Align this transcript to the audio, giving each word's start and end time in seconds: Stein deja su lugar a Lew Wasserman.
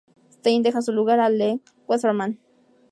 Stein 0.31 0.63
deja 0.63 0.81
su 0.81 0.93
lugar 0.93 1.19
a 1.19 1.29
Lew 1.29 1.61
Wasserman. 1.87 2.39